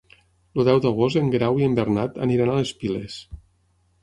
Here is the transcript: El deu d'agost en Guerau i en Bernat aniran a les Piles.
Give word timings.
El 0.59 0.63
deu 0.69 0.79
d'agost 0.85 1.19
en 1.21 1.29
Guerau 1.35 1.61
i 1.61 1.67
en 1.67 1.77
Bernat 1.81 2.19
aniran 2.29 2.53
a 2.55 2.57
les 2.63 2.73
Piles. 2.81 3.21